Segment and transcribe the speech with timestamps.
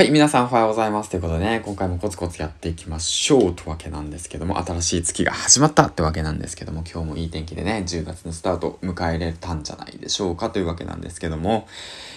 [0.00, 1.10] はい、皆さんおはようございます。
[1.10, 11.68] ということでね、今回もコツコツやっていきましょうとわけなんですけども、新しい月が始まったってわけなんですけども、今日もいい天気でね、10月のスタートを迎えれたんじゃないでしょうかというわけなんですけども、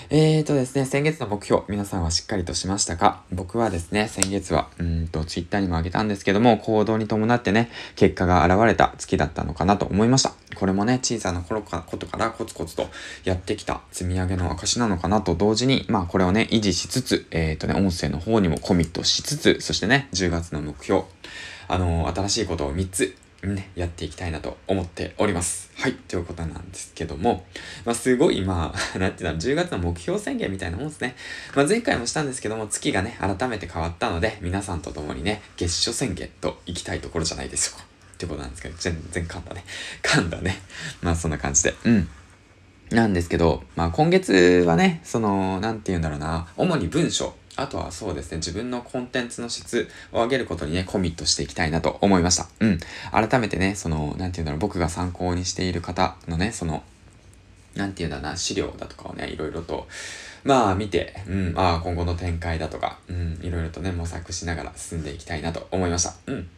[0.10, 3.21] えーとですね、先月の目標、皆さんはしっかりとしましたか？
[3.34, 10.31] 僕はですね、先月は、うんと、ツイッターにもあげたんですけども、行動に伴ってね、結果が現れた月だったのかなと思いました。
[10.55, 12.88] これもね、小さな頃かことからコツコツと
[13.25, 21.04] やってきた積み上げの証なのかなと同時に、まあこれをね、維持しつつ、えーとね、音声の方にもコミットしつつ、そしてね、10月の目標、
[21.68, 23.16] あのー、新しいことを3つ
[23.47, 25.71] ね、やっていきたいなと思っております。
[25.75, 27.46] はい、ということなんですけども、
[27.83, 31.16] まあ、すごい、まあ、 なんていうの、10月の目標宣言みたいなもんですね。
[31.54, 37.86] まあ、前回もしたんですけども、月がね、改めて変わったので、皆さんと共にね、月初宣言と行きたいところじゃないでしょうか。
[38.14, 39.66] ってことなんですけど、全然噛んだね。
[40.02, 40.61] 噛んだね。
[41.02, 41.75] まあ、そんな感じで。
[41.83, 42.08] うん。
[42.92, 52.47] なんですけど、まあ、今月はね、その、なんて言うんだろうな、主に文章あとはそうですね、自分のコンテンツの質を上げることにね、コミットしていきたいなと思いました。
[52.59, 52.80] うん。
[53.11, 56.83] 改めてね、その、なんて言うんだろう、僕が参考にしている方のね、その、
[57.75, 59.88] なんて言うんだな、資料だとかをね、いろいろと、
[60.44, 66.14] まあ見て、うん、まあ、今後の展開だとか、うん、いろいろとね、模索しながら進んでいきたいなと思いました。
[66.27, 66.49] うん。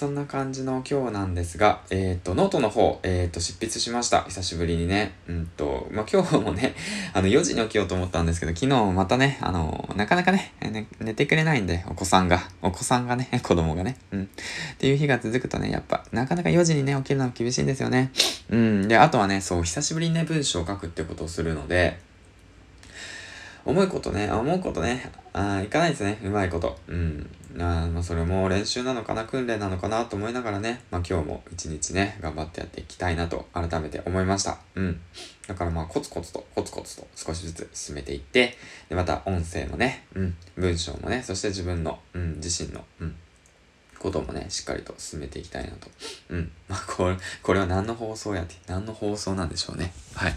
[0.00, 4.22] そんな感じの今日なんですが、えっ、ー、と、ノートの方、えっ、ー、と、執筆しました。
[4.22, 5.12] 久しぶりにね。
[5.28, 6.74] うんと、まあ、今日もね、
[7.12, 14.22] あの、4時に起きようと思ったんですけど、昨日またね、あの、なかなかね、ね寝てくれないんで、お子さんが、お子さんがね、 子供がね、うん。
[14.22, 14.26] っ
[14.78, 18.10] ていう日が続くとね、やっぱ、なかなか4時にね、起きるのは厳しいんですよね。
[18.48, 18.88] うん。
[18.88, 21.98] で、あとはね、そう、久しぶりにね、文章を書くってことをするので、
[23.64, 26.78] 重いことね、重いことね、あいかないですね、うまいこと。
[26.88, 27.30] うん。
[27.58, 30.04] あまあ、それも練習なのかな、訓練なのかな？
[30.04, 34.58] と思いながらね、まあ今日も一日ね、頑張ってやっていきたいなと改めて思いました。
[34.74, 35.00] うん。
[35.46, 38.56] だからまあコツコツと、コツコツと少しずつ進めていって、
[38.88, 43.16] で、また音声もね、うん、文章もね、そして自分の、うん、自身の、うん、
[43.98, 45.90] こともね、しっかりと進めていきたいなと。
[46.30, 46.50] うん。
[46.68, 49.92] まあ、これ、これは何の放送やって、何の放送なんでしょうね。
[50.14, 50.36] はい。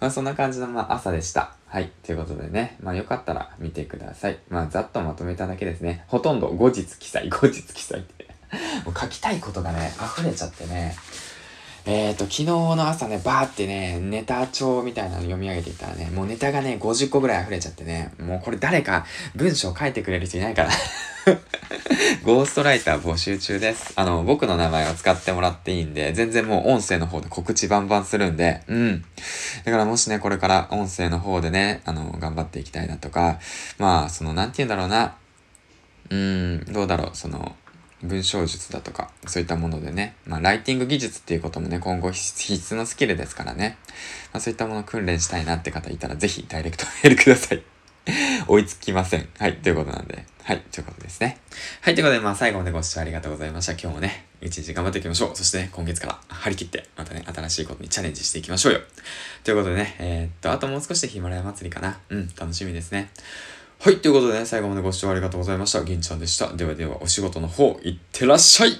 [0.00, 1.52] まあ、そんな感じの、まあ、朝でした。
[1.66, 1.90] はい。
[2.02, 2.78] ということでね。
[2.80, 4.38] まあ、よかったら見てください。
[4.48, 6.04] まあ、ざっとまとめただけですね。
[6.08, 8.26] ほとんど後日記載、後日記載って
[8.84, 10.96] もう書きたいことがね、溢れちゃってね。
[11.86, 20.70] えっ、ー、と、昨日の朝ね、バーってね、ネタ帳みたいなの読み上げていったらね、もうネタがね、50個ぐらい溢れちゃってね、もうこれ誰か文章書いてくれる人いないから
[22.24, 23.92] ゴーストライター募集中です。
[23.96, 29.04] あの、僕の名前を使ってもらっていいんで、全然もう音声の方で告知バンバンするんで、うん。
[29.64, 33.38] だからもしね、これから音声の方でね、あの、頑張っていきたいなとか、
[33.78, 35.16] まあ、その、なんて言うんだろうな、
[36.10, 37.54] うん、どうだろう、その、
[38.02, 43.76] 文章術だとか、そういったものでね、まあ、ライティング技術っていうこともね、今後必須のスキルですからね、
[44.32, 47.62] まあ、そういったものを訓練したいなって方いたら、ぜひダイレクトメールください。
[48.48, 49.28] 追いつきません。
[49.38, 50.24] はい、ということなんで。
[50.42, 51.38] はい、ということですね。
[51.82, 53.72] はい、ということで、まあ最後までご視聴ありがとうございました。
[53.72, 55.30] 今日もね、一日頑張っていきましょう。
[55.34, 58.80] そしてね、今月から張り切って、またね、新しいことにチャレンジしていきましょうよ。
[59.44, 61.98] ということでね、えー、っと、あともう少しでヒマラヤ祭りかな。
[62.10, 63.08] うん、楽しみですね。
[63.78, 65.82] はい、ということでね、最後までご視聴ありがとうございました。
[65.82, 66.52] 銀ちゃんでした。
[66.52, 68.78] ではでは、お仕事の方、いってらっしゃい